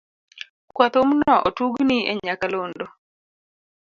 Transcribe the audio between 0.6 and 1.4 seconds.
Kwa thumno